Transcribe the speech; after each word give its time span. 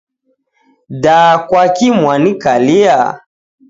Daa 1.03 1.33
kwaki 1.47 1.87
mwanikalia? 1.99 2.95